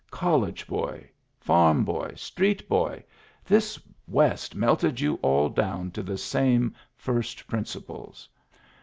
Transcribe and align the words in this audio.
College 0.09 0.65
boy, 0.65 1.07
farm 1.39 1.85
boy, 1.85 2.13
street 2.15 2.67
boy, 2.67 3.03
this 3.45 3.77
West 4.07 4.55
melted 4.55 4.99
you 4.99 5.19
all 5.21 5.47
down 5.47 5.91
to 5.91 6.01
the 6.01 6.17
same 6.17 6.73
first 6.97 7.45
principles. 7.45 8.27